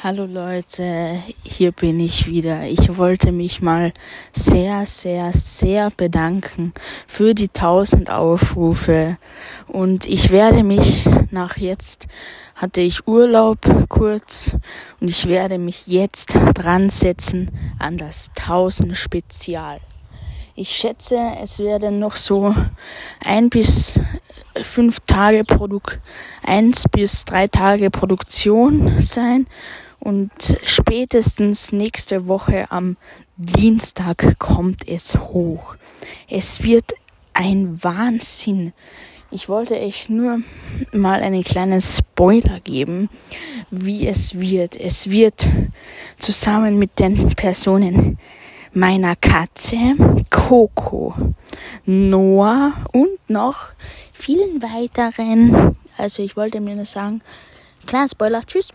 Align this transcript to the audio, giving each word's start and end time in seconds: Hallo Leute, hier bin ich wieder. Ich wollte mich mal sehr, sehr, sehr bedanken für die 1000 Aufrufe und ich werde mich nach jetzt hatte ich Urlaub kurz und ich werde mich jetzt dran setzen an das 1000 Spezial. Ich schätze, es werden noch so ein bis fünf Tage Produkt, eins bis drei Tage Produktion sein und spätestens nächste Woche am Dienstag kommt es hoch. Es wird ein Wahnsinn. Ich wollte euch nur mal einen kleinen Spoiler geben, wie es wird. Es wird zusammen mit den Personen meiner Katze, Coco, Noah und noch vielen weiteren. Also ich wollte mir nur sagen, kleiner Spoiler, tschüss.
Hallo 0.00 0.26
Leute, 0.26 1.24
hier 1.42 1.72
bin 1.72 1.98
ich 1.98 2.28
wieder. 2.28 2.62
Ich 2.62 2.96
wollte 2.98 3.32
mich 3.32 3.62
mal 3.62 3.92
sehr, 4.32 4.86
sehr, 4.86 5.32
sehr 5.32 5.90
bedanken 5.90 6.72
für 7.08 7.34
die 7.34 7.48
1000 7.48 8.08
Aufrufe 8.08 9.18
und 9.66 10.06
ich 10.06 10.30
werde 10.30 10.62
mich 10.62 11.08
nach 11.32 11.56
jetzt 11.56 12.06
hatte 12.54 12.80
ich 12.80 13.08
Urlaub 13.08 13.58
kurz 13.88 14.56
und 15.00 15.08
ich 15.08 15.26
werde 15.26 15.58
mich 15.58 15.88
jetzt 15.88 16.32
dran 16.54 16.90
setzen 16.90 17.50
an 17.80 17.98
das 17.98 18.30
1000 18.38 18.96
Spezial. 18.96 19.80
Ich 20.54 20.76
schätze, 20.76 21.18
es 21.42 21.58
werden 21.58 21.98
noch 21.98 22.14
so 22.14 22.54
ein 23.24 23.50
bis 23.50 23.98
fünf 24.62 25.00
Tage 25.08 25.42
Produkt, 25.42 25.98
eins 26.44 26.84
bis 26.88 27.24
drei 27.24 27.48
Tage 27.48 27.90
Produktion 27.90 29.02
sein 29.02 29.48
und 30.00 30.30
spätestens 30.64 31.72
nächste 31.72 32.28
Woche 32.28 32.70
am 32.70 32.96
Dienstag 33.36 34.38
kommt 34.38 34.86
es 34.88 35.14
hoch. 35.16 35.76
Es 36.28 36.62
wird 36.62 36.94
ein 37.34 37.82
Wahnsinn. 37.82 38.72
Ich 39.30 39.48
wollte 39.48 39.74
euch 39.74 40.08
nur 40.08 40.40
mal 40.92 41.20
einen 41.20 41.44
kleinen 41.44 41.80
Spoiler 41.80 42.60
geben, 42.60 43.10
wie 43.70 44.06
es 44.06 44.40
wird. 44.40 44.74
Es 44.74 45.10
wird 45.10 45.46
zusammen 46.18 46.78
mit 46.78 46.98
den 46.98 47.28
Personen 47.36 48.18
meiner 48.72 49.16
Katze, 49.16 49.76
Coco, 50.30 51.14
Noah 51.84 52.72
und 52.92 53.18
noch 53.28 53.68
vielen 54.12 54.62
weiteren. 54.62 55.76
Also 55.96 56.22
ich 56.22 56.36
wollte 56.36 56.60
mir 56.60 56.76
nur 56.76 56.86
sagen, 56.86 57.20
kleiner 57.86 58.08
Spoiler, 58.08 58.42
tschüss. 58.46 58.70